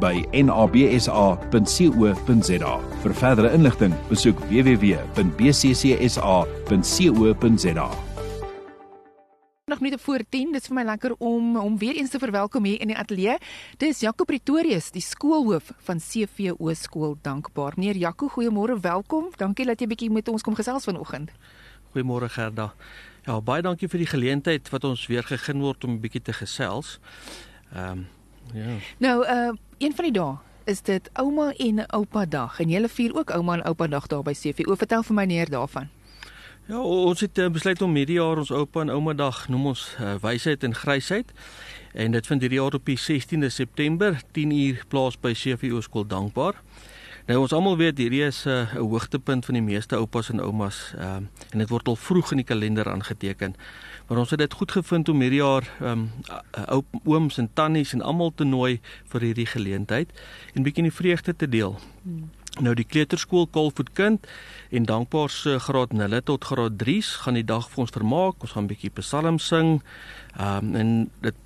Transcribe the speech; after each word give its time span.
by 0.00 0.24
nabsa.co.za. 0.32 1.60
Vir 3.02 3.14
verdere 3.14 3.52
inligting, 3.52 3.94
besoek 4.08 4.38
www.bccsa.co.za. 4.50 5.08
Nog 9.68 9.80
net 9.80 10.00
voor 10.00 10.22
10, 10.28 10.52
dit 10.52 10.62
is 10.62 10.66
vir 10.70 10.76
my 10.78 10.84
lekker 10.88 11.12
om 11.20 11.56
om 11.60 11.78
weer 11.78 11.96
eens 12.00 12.10
te 12.10 12.18
verwelkom 12.18 12.64
hier 12.64 12.80
in 12.80 12.88
die 12.88 12.96
ateljee. 12.96 13.36
Dis 13.76 14.00
Jaco 14.00 14.24
Pretorius, 14.24 14.88
die 14.94 15.02
skoolhoof 15.04 15.72
van 15.84 16.00
CVO 16.00 16.72
skool 16.72 17.18
Dankbaar. 17.22 17.72
Meneer 17.76 17.96
Jaco, 18.00 18.30
goeiemôre, 18.32 18.80
welkom. 18.80 19.28
Dankie 19.36 19.66
dat 19.68 19.80
jy 19.80 19.86
bietjie 19.90 20.10
met 20.10 20.28
ons 20.32 20.42
kom 20.42 20.56
gesels 20.56 20.88
vanoggend. 20.88 21.30
Goeiemôre 21.92 22.32
Gerda. 22.32 22.72
Ja, 23.26 23.40
baie 23.44 23.62
dankie 23.62 23.88
vir 23.92 23.98
die 24.06 24.08
geleentheid 24.08 24.72
wat 24.72 24.84
ons 24.88 25.04
weer 25.06 25.22
gegee 25.22 25.60
word 25.60 25.84
om 25.84 25.90
'n 25.90 26.00
bietjie 26.00 26.22
te 26.22 26.32
gesels. 26.32 26.98
Ehm 27.74 27.90
um, 27.90 28.06
ja. 28.54 28.80
Nou, 28.98 29.16
uh 29.28 29.52
een 29.78 29.94
van 29.94 30.04
die 30.04 30.12
dae 30.12 30.36
is 30.64 30.82
dit 30.82 31.10
ouma 31.12 31.52
en 31.56 31.86
oupa 31.86 32.26
dag 32.26 32.58
en 32.60 32.68
julle 32.68 32.88
vier 32.88 33.14
ook 33.16 33.30
ouma 33.30 33.54
en 33.58 33.64
oupa 33.70 33.86
dag 33.86 34.06
daar 34.06 34.22
by 34.22 34.34
CVO. 34.36 34.76
Vertel 34.76 35.02
vir 35.02 35.14
my 35.14 35.24
meer 35.26 35.50
daarvan. 35.50 35.88
Ja, 36.68 36.80
ons 36.80 37.20
het 37.24 37.38
uh, 37.38 37.48
besluit 37.48 37.82
om 37.82 37.94
hierdie 37.96 38.18
jaar 38.18 38.36
ons 38.36 38.50
oupa 38.52 38.82
en 38.84 38.90
ouma 38.92 39.14
dag 39.16 39.46
noem 39.48 39.70
ons 39.70 39.84
uh, 39.96 40.18
wysheid 40.20 40.64
en 40.64 40.74
grysheid. 40.74 41.32
En 41.94 42.12
dit 42.12 42.26
vind 42.26 42.44
hierdie 42.44 42.60
jaar 42.60 42.76
op 42.76 42.84
die 42.84 42.98
16de 43.00 43.48
September 43.48 44.20
10uur 44.36 44.84
plaas 44.92 45.16
by 45.16 45.32
CVO 45.32 45.80
skool 45.80 46.06
Dankbaar. 46.06 46.60
Nou 47.28 47.42
ons 47.42 47.52
almal 47.52 47.76
weet 47.76 47.98
hierdie 48.00 48.22
is 48.24 48.46
eh, 48.46 48.52
'n 48.52 48.76
uh, 48.76 48.84
hoogtepunt 48.88 49.44
van 49.44 49.54
die 49.54 49.62
meeste 49.62 49.96
oupas 49.96 50.30
en 50.32 50.40
oumas 50.40 50.94
uh, 50.96 51.20
en 51.52 51.58
dit 51.58 51.68
word 51.68 51.88
al 51.88 51.96
vroeg 51.96 52.30
in 52.30 52.40
die 52.40 52.48
kalender 52.48 52.88
aangeteken. 52.88 53.54
Maar 54.08 54.18
ons 54.18 54.30
het 54.30 54.40
dit 54.40 54.54
goed 54.54 54.72
gevind 54.72 55.08
om 55.08 55.20
hierdie 55.20 55.42
jaar 55.42 55.68
um, 55.84 56.08
ou 56.66 56.82
ooms 57.04 57.38
en 57.38 57.50
tannies 57.52 57.92
en 57.92 58.02
almal 58.02 58.32
te 58.34 58.44
nooi 58.44 58.80
vir 59.12 59.28
hierdie 59.28 59.46
geleentheid 59.46 60.12
en 60.54 60.64
bietjie 60.64 60.86
die 60.88 60.94
vreugde 60.94 61.36
te 61.36 61.48
deel. 61.48 61.76
Hmm. 62.02 62.30
Nou 62.58 62.74
die 62.74 62.86
kleuterskool 62.88 63.46
Kolfoot 63.54 63.92
kind 63.94 64.26
en 64.74 64.88
dankbaar 64.88 65.30
se 65.30 65.58
graad 65.62 65.92
0 65.92 66.22
tot 66.24 66.44
graad 66.44 66.80
3s 66.82 67.14
gaan 67.22 67.38
die 67.38 67.46
dag 67.46 67.68
vir 67.70 67.84
ons 67.84 67.94
vermaak. 67.94 68.42
Ons 68.42 68.56
gaan 68.56 68.70
bietjie 68.70 68.90
psalms 68.96 69.46
sing. 69.52 69.78
Ehm 70.38 70.72
um, 70.72 70.74
en 70.74 71.10
dit 71.22 71.44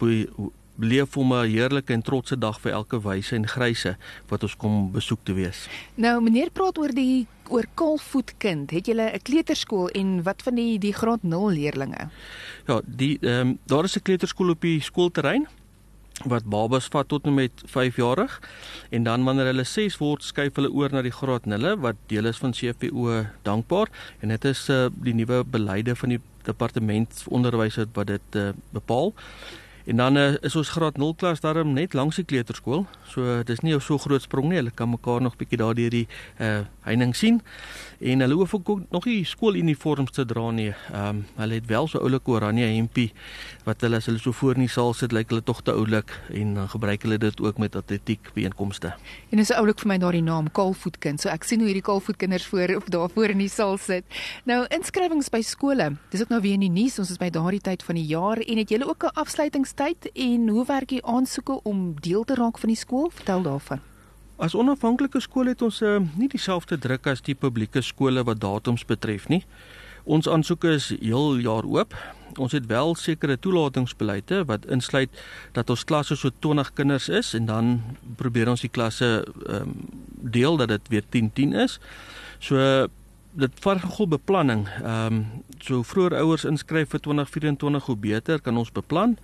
beleef 0.75 1.15
hom 1.15 1.33
'n 1.33 1.49
heerlike 1.49 1.93
en 1.93 2.03
trotse 2.03 2.39
dag 2.39 2.61
vir 2.61 2.73
elke 2.73 3.01
wyse 3.01 3.35
en 3.37 3.47
gryse 3.47 3.97
wat 4.29 4.43
ons 4.43 4.57
kom 4.57 4.93
besoek 4.93 5.21
te 5.23 5.33
wees. 5.33 5.69
Nou 5.95 6.21
meneer 6.21 6.51
praat 6.51 6.79
oor 6.79 6.93
die 6.95 7.27
oor 7.49 7.67
Kaalvoetkind. 7.75 8.71
Het 8.71 8.87
julle 8.87 9.13
'n 9.13 9.23
kleuterskool 9.23 9.89
en 9.89 10.23
wat 10.23 10.43
van 10.43 10.55
die 10.55 10.79
die 10.79 10.93
graad 10.93 11.23
0 11.23 11.51
leerdlinge? 11.51 12.09
Ja, 12.67 12.81
die 12.85 13.19
ehm 13.21 13.49
um, 13.49 13.59
daar 13.67 13.85
is 13.85 13.97
'n 13.97 14.03
kleuterskool 14.03 14.51
op 14.51 14.61
die 14.61 14.81
skoolterrein 14.81 15.47
wat 16.29 16.45
babas 16.45 16.89
vat 16.93 17.09
tot 17.09 17.27
en 17.27 17.35
met 17.35 17.63
5 17.67 17.97
jarig 17.97 18.41
en 18.91 19.03
dan 19.03 19.25
wanneer 19.25 19.51
hulle 19.51 19.65
6 19.65 19.97
word 19.99 20.23
skuif 20.23 20.59
hulle 20.59 20.71
oor 20.71 20.93
na 20.93 21.03
die 21.03 21.15
graad 21.15 21.47
0 21.47 21.77
wat 21.83 21.97
deel 22.07 22.29
is 22.31 22.39
van 22.43 22.53
CVO 22.53 23.25
dankbaar 23.43 23.91
en 24.21 24.29
dit 24.29 24.45
is 24.45 24.69
uh, 24.69 24.87
die 25.03 25.15
nuwe 25.15 25.45
beleide 25.45 25.97
van 25.97 26.09
die 26.09 26.21
departement 26.43 27.25
onderwys 27.29 27.79
wat 27.93 28.07
dit 28.07 28.37
uh, 28.37 28.51
bepaal 28.71 29.13
En 29.87 29.97
dan 29.97 30.17
uh, 30.17 30.35
is 30.41 30.57
ons 30.57 30.69
graad 30.69 30.97
0 30.97 31.15
klas 31.15 31.41
daarom 31.41 31.73
net 31.73 31.95
langs 31.95 32.17
die 32.17 32.25
kleuterskool. 32.25 32.87
So 33.09 33.43
dis 33.43 33.61
nie 33.61 33.79
so 33.81 33.99
groot 33.99 34.23
sprong 34.23 34.49
nie. 34.49 34.61
Hulle 34.61 34.75
kan 34.75 34.91
mekaar 34.91 35.23
nog 35.23 35.37
bietjie 35.37 35.59
daardeur 35.59 35.91
die 35.91 36.07
uh 36.39 36.63
heining 36.83 37.15
sien. 37.15 37.41
En 38.03 38.21
hulle 38.21 38.35
hoef 38.35 38.55
ook 38.55 38.81
nog 38.91 39.05
nie 39.07 39.25
skooluniforms 39.25 40.11
te 40.11 40.25
dra 40.27 40.51
nie. 40.51 40.73
Ehm 40.93 41.09
um, 41.09 41.25
hulle 41.37 41.55
het 41.55 41.67
wel 41.67 41.87
so 41.89 41.99
oulike 41.99 42.31
oranje 42.31 42.67
hempie 42.67 43.13
wat 43.65 43.81
hulle 43.81 43.97
as 43.97 44.07
hulle 44.11 44.19
so 44.19 44.33
voor 44.33 44.55
in 44.59 44.67
die 44.67 44.73
saal 44.73 44.91
sit, 44.95 45.13
lyk 45.13 45.31
hulle 45.31 45.45
tog 45.47 45.63
te 45.63 45.73
oulik 45.73 46.11
en 46.35 46.55
dan 46.55 46.69
gebruik 46.69 47.03
hulle 47.07 47.19
dit 47.19 47.41
ook 47.41 47.59
met 47.59 47.77
atletiek 47.77 48.33
byeenkomste. 48.35 48.95
En 49.31 49.39
dis 49.39 49.53
oulik 49.55 49.79
vir 49.79 49.93
my 49.93 49.99
daardie 50.03 50.23
naam 50.23 50.51
Kaalvoetkind. 50.51 51.23
So 51.23 51.31
ek 51.31 51.47
sien 51.47 51.63
hoe 51.63 51.71
hierdie 51.71 51.85
Kaalvoetkinders 51.87 52.47
voor 52.51 52.75
of 52.77 52.91
daar 52.91 53.11
voor 53.15 53.35
in 53.37 53.39
die 53.45 53.51
saal 53.53 53.79
sit. 53.79 54.05
Nou 54.45 54.65
inskrywings 54.75 55.31
by 55.31 55.43
skole. 55.47 55.93
Dis 56.11 56.25
ook 56.25 56.35
nou 56.35 56.41
weer 56.43 56.59
in 56.59 56.67
die 56.67 56.73
nuus. 56.73 56.99
Ons 56.99 57.15
is 57.15 57.23
by 57.23 57.31
daardie 57.31 57.63
tyd 57.63 57.87
van 57.87 58.01
die 58.01 58.07
jaar 58.11 58.43
en 58.43 58.59
het 58.59 58.75
julle 58.75 58.89
ook 58.91 59.07
'n 59.07 59.15
afsluitingstyd 59.73 60.13
en 60.15 60.49
hoe 60.49 60.65
werk 60.67 60.89
die 60.89 61.05
aansoeke 61.05 61.61
om 61.63 61.95
deel 62.01 62.25
te 62.25 62.35
raak 62.35 62.59
van 62.59 62.69
die 62.69 62.77
skool? 62.77 63.11
Vertel 63.11 63.43
daarvan. 63.43 63.81
As 64.37 64.55
onafhanklike 64.55 65.21
skool 65.21 65.47
het 65.47 65.63
ons 65.63 65.81
uh, 65.83 66.01
nie 66.17 66.29
dieselfde 66.29 66.79
druk 66.79 67.07
as 67.07 67.23
die 67.23 67.35
publieke 67.35 67.83
skole 67.83 68.25
wat 68.25 68.41
datums 68.41 68.85
betref 68.85 69.29
nie. 69.29 69.45
Ons 70.05 70.29
aansoeke 70.29 70.75
is 70.75 70.91
heel 71.01 71.39
jaar 71.39 71.65
oop. 71.65 71.95
Ons 72.39 72.53
het 72.53 72.67
wel 72.67 72.95
sekere 72.95 73.39
toelatingsbeleide 73.39 74.45
wat 74.45 74.67
insluit 74.67 75.11
dat 75.53 75.71
ons 75.71 75.85
klasse 75.85 76.17
so 76.17 76.31
20 76.41 76.73
kinders 76.75 77.09
is 77.09 77.35
en 77.35 77.47
dan 77.47 77.81
probeer 78.17 78.51
ons 78.51 78.61
die 78.61 78.73
klasse 78.73 79.23
um, 79.47 79.77
deel 80.17 80.57
dat 80.57 80.69
dit 80.69 80.89
weer 80.89 81.07
10 81.09 81.31
10 81.33 81.53
is. 81.53 81.79
So 82.41 82.89
dit 83.33 83.63
vat 83.65 83.81
gou 83.97 84.07
beplanning. 84.07 84.67
Ehm 84.83 85.23
um, 85.23 85.25
so 85.63 85.85
vroeër 85.87 86.19
ouers 86.19 86.45
inskryf 86.45 86.91
vir 86.91 87.01
2024 87.01 87.87
hoe 87.87 87.97
beter 87.97 88.41
kan 88.43 88.57
ons 88.59 88.73
beplan. 88.75 89.15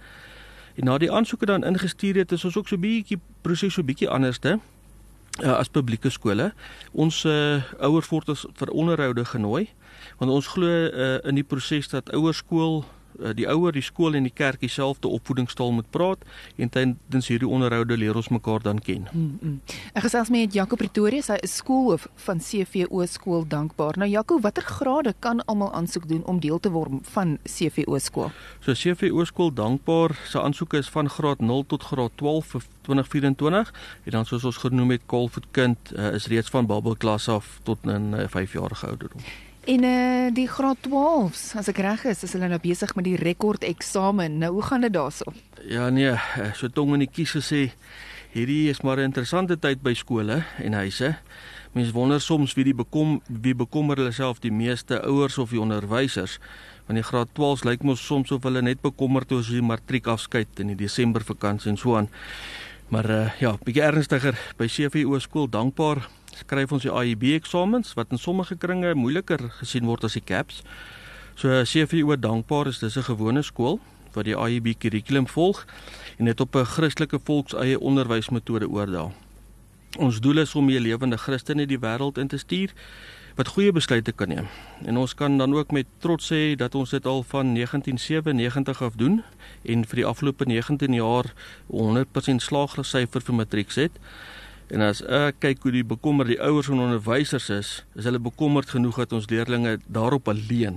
En 0.79 0.87
na 0.87 0.99
die 0.99 1.11
aansoeke 1.13 1.47
dan 1.47 1.65
ingestuur 1.67 2.21
het, 2.23 2.33
is 2.33 2.45
ons 2.45 2.57
ook 2.57 2.69
so 2.71 2.79
bietjie 2.79 3.19
proses 3.43 3.75
so 3.75 3.83
bietjie 3.83 4.09
anderste 4.09 4.59
uh, 5.43 5.57
as 5.57 5.71
publieke 5.75 6.11
skole. 6.11 6.53
Ons 6.93 7.25
uh, 7.27 7.59
ouers 7.83 8.11
word 8.13 8.31
as 8.35 8.47
vir 8.61 8.71
onderhoude 8.71 9.25
genooi 9.27 9.67
want 10.21 10.31
ons 10.31 10.47
glo 10.55 10.67
uh, 10.71 11.19
in 11.27 11.39
die 11.39 11.47
proses 11.47 11.91
dat 11.91 12.13
ouerskool 12.15 12.85
die 13.35 13.47
ouer 13.51 13.73
die 13.73 13.83
skool 13.83 14.15
en 14.15 14.23
die 14.23 14.35
kerk 14.35 14.61
dieselfde 14.61 15.09
opvoedingsstaal 15.09 15.73
moet 15.73 15.91
praat 15.91 16.25
en 16.57 16.71
tydens 16.71 17.29
hierdie 17.29 17.49
onderhoude 17.49 17.97
leer 17.97 18.17
ons 18.17 18.29
mekaar 18.29 18.63
dan 18.63 18.79
ken. 18.79 19.09
Mm 19.13 19.39
-hmm. 19.41 19.61
Ek 19.93 20.03
gesels 20.03 20.29
met 20.29 20.53
Jaco 20.53 20.77
Pretorius, 20.77 21.29
hy 21.29 21.39
is 21.43 21.57
skoolhoof 21.57 22.07
van 22.15 22.39
CVO 22.39 23.07
skool 23.07 23.47
dankbaar. 23.49 23.99
Nou 23.99 24.11
Jaco, 24.11 24.41
watter 24.41 24.63
grade 24.63 25.15
kan 25.19 25.45
almal 25.45 25.73
aansoek 25.73 26.09
doen 26.09 26.25
om 26.25 26.41
deel 26.41 26.61
te 26.61 26.71
word 26.71 26.91
van 27.03 27.39
CVO 27.45 27.99
skool? 27.99 28.31
So 28.61 28.73
CVO 28.73 29.25
skool 29.25 29.53
dankbaar 29.53 30.19
se 30.25 30.41
aansoeke 30.41 30.79
is 30.79 30.89
van 30.89 31.09
graad 31.09 31.41
0 31.41 31.67
tot 31.67 31.83
graad 31.83 32.11
12 32.15 32.47
vir 32.47 32.63
2024 32.81 33.73
en 34.05 34.11
dan 34.11 34.25
soos 34.25 34.45
ons 34.45 34.57
genoem 34.57 34.91
het 34.91 35.03
Kolfoot 35.07 35.47
kind 35.51 35.93
uh, 35.97 36.15
is 36.15 36.27
reeds 36.27 36.49
van 36.49 36.67
Babelklas 36.67 37.29
af 37.29 37.61
tot 37.63 37.79
'n 37.87 38.15
uh, 38.15 38.29
5 38.29 38.53
jarige 38.53 38.87
ouderdom. 38.87 39.21
En 39.69 39.85
eh 39.85 40.27
uh, 40.27 40.35
die 40.35 40.49
graad 40.49 40.79
12s, 40.89 41.41
as 41.61 41.67
ek 41.69 41.83
reg 41.85 42.05
is, 42.09 42.23
is 42.25 42.33
hulle 42.33 42.49
nou 42.49 42.59
besig 42.63 42.95
met 42.97 43.05
die 43.05 43.19
rekord 43.21 43.67
eksamen. 43.69 44.39
Nou 44.41 44.55
hoe 44.55 44.63
gaan 44.65 44.81
dit 44.81 44.95
daarso? 44.95 45.35
Ja 45.69 45.91
nee, 45.93 46.09
eh, 46.09 46.55
so 46.57 46.71
tong 46.73 46.95
in 46.97 47.05
die 47.05 47.11
kies 47.13 47.35
gesê, 47.37 47.75
hierdie 48.33 48.71
is 48.73 48.81
maar 48.81 48.97
'n 48.97 49.13
interessante 49.13 49.59
tyd 49.61 49.83
by 49.83 49.93
skole 49.95 50.45
en 50.65 50.73
huise. 50.73 51.17
Mense 51.73 51.93
wonder 51.93 52.21
soms 52.21 52.55
wie 52.55 52.65
die 52.65 52.75
bekom 52.75 53.21
wie 53.27 53.55
bekommer 53.55 53.97
hulle 53.97 54.13
self 54.13 54.41
die 54.41 54.53
meeste 54.53 55.03
ouers 55.05 55.39
of 55.39 55.51
die 55.51 55.61
onderwysers. 55.61 56.39
Want 56.87 56.97
die 56.97 57.09
graad 57.11 57.29
12s 57.35 57.65
lyk 57.65 57.83
mos 57.83 58.07
soms 58.07 58.33
of 58.33 58.43
hulle 58.43 58.63
net 58.63 58.81
bekommerd 58.81 59.33
oor 59.33 59.43
die 59.43 59.63
matriek 59.63 60.07
afskeid 60.07 60.49
in 60.61 60.67
die 60.67 60.77
Desember 60.77 61.21
vakansie 61.21 61.71
en 61.71 61.77
so 61.77 61.97
aan. 61.97 62.09
Maar 62.89 63.11
uh, 63.11 63.31
ja, 63.39 63.59
bietjie 63.65 63.83
ernstiger 63.83 64.39
by 64.57 64.67
CVO 64.67 65.19
skool 65.19 65.49
dankbaar 65.49 66.09
skryf 66.39 66.73
ons 66.73 66.87
die 66.87 66.93
AIB 66.93 67.25
eksamens 67.37 67.95
wat 67.99 68.13
in 68.15 68.21
sommige 68.21 68.57
kringe 68.57 68.95
moeiliker 68.95 69.41
gesien 69.61 69.87
word 69.89 70.05
as 70.09 70.17
die 70.19 70.25
CAPS. 70.25 70.63
So 71.39 71.63
CVO 71.65 72.17
dankbaar 72.17 72.69
is 72.71 72.79
dis 72.79 72.97
'n 72.97 73.09
gewone 73.11 73.43
skool 73.43 73.81
wat 74.15 74.25
die 74.25 74.37
AIB 74.37 74.75
kurrikulum 74.79 75.27
volg 75.29 75.65
en 76.19 76.25
dit 76.25 76.41
op 76.41 76.57
'n 76.57 76.65
Christelike 76.65 77.19
volkseie 77.25 77.79
onderwysmetode 77.81 78.69
oordra. 78.69 79.11
Ons 79.99 80.21
doel 80.21 80.39
is 80.39 80.55
om 80.55 80.71
'n 80.71 80.81
lewende 80.81 81.17
Christen 81.17 81.59
in 81.59 81.69
die 81.69 81.79
wêreld 81.79 82.19
in 82.19 82.29
te 82.29 82.37
stuur 82.37 82.73
wat 83.39 83.49
goeie 83.55 83.73
besluite 83.73 84.13
kan 84.13 84.29
neem. 84.29 84.47
En 84.85 84.97
ons 84.97 85.15
kan 85.15 85.39
dan 85.39 85.55
ook 85.55 85.71
met 85.71 85.87
trots 85.99 86.33
sê 86.33 86.57
dat 86.57 86.75
ons 86.75 86.91
dit 86.91 87.07
al 87.07 87.23
van 87.23 87.55
1997 87.55 88.83
af 88.83 88.95
doen 88.95 89.23
en 89.63 89.85
vir 89.85 89.97
die 89.97 90.07
afgelope 90.07 90.45
19 90.45 90.95
jaar 90.95 91.33
100% 91.71 92.43
slaagsyfer 92.43 93.21
vir 93.21 93.35
matriek 93.35 93.75
het. 93.75 93.93
En 94.69 94.83
as 94.85 95.01
ek 95.01 95.39
kyk 95.41 95.63
hoe 95.65 95.73
die 95.73 95.85
bekommer 95.87 96.29
die 96.29 96.37
ouers 96.45 96.69
en 96.69 96.83
onderwysers 96.85 97.47
is, 97.55 97.71
is 97.97 98.05
hulle 98.05 98.21
bekommerd 98.21 98.69
genoeg 98.69 98.99
dat 99.01 99.15
ons 99.17 99.29
leerdlinge 99.31 99.79
daarop 99.89 100.29
alleen 100.29 100.77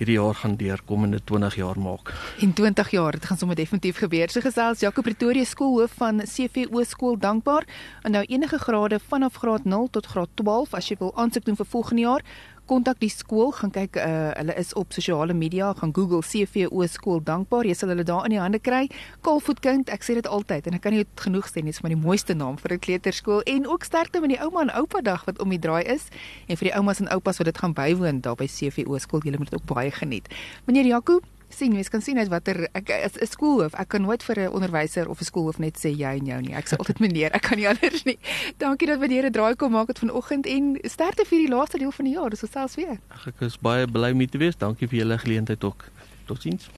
hierdie 0.00 0.16
jaar 0.16 0.34
gaan 0.34 0.56
deurkom 0.58 1.04
en 1.06 1.14
dit 1.14 1.22
20 1.30 1.56
jaar 1.60 1.78
maak. 1.78 2.10
In 2.42 2.52
20 2.58 2.90
jaar, 2.90 3.14
dit 3.14 3.26
gaan 3.28 3.38
sommer 3.38 3.56
definitief 3.56 4.00
gebeur. 4.02 4.30
So 4.32 4.42
gesels 4.42 4.82
Jaco 4.82 5.04
Pretoria 5.06 5.46
skoolhoof 5.46 5.94
van 6.00 6.24
CVO 6.26 6.82
skool 6.88 7.18
dankbaar 7.18 7.68
en 8.02 8.16
nou 8.16 8.24
enige 8.26 8.58
grade 8.58 8.98
vanaf 8.98 9.38
graad 9.38 9.64
0 9.64 9.88
tot 9.94 10.06
graad 10.06 10.34
12 10.42 10.74
as 10.74 10.90
jy 10.90 10.98
wil 10.98 11.14
aansoek 11.14 11.46
doen 11.46 11.60
vir 11.60 11.70
volgende 11.76 12.02
jaar 12.02 12.26
kontak 12.70 13.00
die 13.02 13.10
skool, 13.10 13.50
gaan 13.56 13.72
kyk 13.74 13.96
uh, 14.00 14.30
hulle 14.36 14.54
is 14.60 14.72
op 14.78 14.94
sosiale 14.94 15.34
media, 15.34 15.72
gaan 15.78 15.92
Google 15.94 16.22
CVO 16.22 16.86
skool 16.86 17.20
dankbaar, 17.24 17.66
jy 17.66 17.74
sal 17.74 17.92
hulle 17.92 18.06
daar 18.06 18.26
in 18.28 18.36
die 18.36 18.40
hande 18.40 18.60
kry. 18.62 18.86
Kaalvoetkind, 19.26 19.90
ek 19.92 20.06
sê 20.06 20.16
dit 20.18 20.28
altyd 20.28 20.70
en 20.70 20.78
ek 20.78 20.84
kan 20.86 20.96
nie 20.96 21.04
genoeg 21.22 21.50
sê 21.50 21.62
nie, 21.62 21.74
dis 21.74 21.82
maar 21.82 21.94
die 21.94 22.00
mooiste 22.00 22.36
naam 22.38 22.58
vir 22.62 22.76
'n 22.76 22.84
kleuterskool 22.86 23.42
en 23.46 23.66
ook 23.66 23.84
sterkte 23.84 24.20
met 24.20 24.34
die 24.34 24.40
ouma 24.40 24.62
en 24.62 24.74
oupa 24.78 25.02
dag 25.02 25.24
wat 25.26 25.40
om 25.42 25.50
die 25.50 25.58
draai 25.58 25.84
is 25.84 26.08
en 26.48 26.56
vir 26.56 26.70
die 26.70 26.76
oumas 26.76 27.00
en 27.00 27.08
oupas 27.10 27.38
wat 27.38 27.46
dit 27.46 27.58
gaan 27.58 27.74
bywoon 27.74 28.20
daar 28.20 28.36
by 28.36 28.46
CVO 28.46 28.98
skool, 28.98 29.20
julle 29.20 29.38
moet 29.38 29.50
dit 29.50 29.60
ook 29.60 29.66
baie 29.66 29.90
geniet. 29.90 30.28
Meneer 30.66 30.86
Jaco, 30.86 31.20
sien 31.54 31.72
mens 31.72 31.88
kan 31.88 32.02
sien 32.02 32.18
uit 32.18 32.28
watter 32.28 32.68
ek 32.72 32.88
is 32.88 33.16
'n 33.20 33.26
skoolhoof. 33.26 33.74
Ek 33.74 33.88
kan 33.88 34.02
nooit 34.02 34.22
vir 34.22 34.38
'n 34.40 34.52
onderwyser 34.52 35.08
of 35.08 35.20
'n 35.20 35.24
skoolhoof 35.24 35.58
net 35.58 35.78
sê 35.78 35.90
jy 35.94 36.18
en 36.18 36.26
jou 36.26 36.40
nie. 36.40 36.54
Ek 36.54 36.66
sê 36.68 36.76
altyd 36.76 36.98
meneer, 37.04 37.30
ek 37.32 37.42
kan 37.42 37.58
nie 37.58 37.68
anders 37.68 38.04
nie. 38.04 38.18
Dankie 38.58 38.86
dat 38.86 38.98
meneer 38.98 39.26
'n 39.26 39.32
draai 39.32 39.56
kom 39.56 39.72
maak 39.72 39.88
het 39.88 39.98
vanoggend 39.98 40.46
en 40.46 40.78
sterkte 40.82 41.24
vir 41.24 41.38
die 41.38 41.48
laaste 41.48 41.78
deel 41.78 41.92
van 41.92 42.04
die 42.04 42.14
jaar. 42.14 42.30
Dis 42.30 42.44
selfs 42.50 42.74
weer. 42.74 42.98
Ag 43.08 43.26
ek 43.26 43.40
is 43.40 43.58
baie 43.58 43.86
bly 43.86 44.10
om 44.12 44.18
hier 44.18 44.28
te 44.28 44.38
wees. 44.38 44.56
Dankie 44.56 44.88
vir 44.88 44.98
julle 44.98 45.18
geleentheid 45.18 45.64
ook. 45.64 45.84
Totsiens. 46.26 46.68